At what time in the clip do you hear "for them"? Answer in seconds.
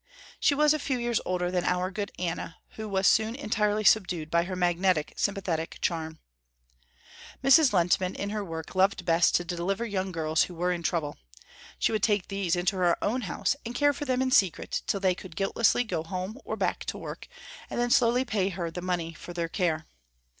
13.93-14.23